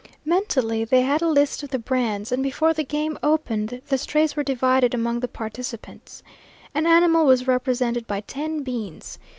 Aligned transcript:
Mentally 0.25 0.83
they 0.83 1.03
had 1.03 1.21
a 1.21 1.27
list 1.29 1.61
of 1.61 1.69
the 1.69 1.77
brands, 1.77 2.31
and 2.31 2.41
before 2.41 2.73
the 2.73 2.83
game 2.83 3.19
opened 3.21 3.81
the 3.87 3.99
strays 3.99 4.35
were 4.35 4.41
divided 4.43 4.95
among 4.95 5.19
the 5.19 5.27
participants. 5.27 6.23
An 6.73 6.87
animal 6.87 7.23
was 7.23 7.45
represented 7.45 8.07
by 8.07 8.21
ten 8.21 8.63
beans. 8.63 9.19